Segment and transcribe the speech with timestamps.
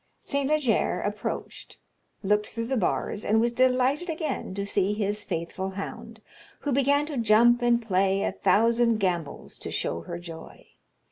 [0.19, 0.47] St.
[0.49, 1.77] Leger approached,
[2.23, 6.21] looked through the bars, and was delighted again to see his faithful hound,
[6.61, 10.69] who began to jump and play a thousand gambols to show her joy.